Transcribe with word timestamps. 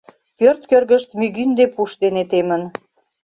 Пӧрт 0.37 0.61
кӧргышт 0.69 1.09
мӱгинде 1.19 1.65
пуш 1.75 1.91
дене 2.03 2.23
темын. 2.31 2.63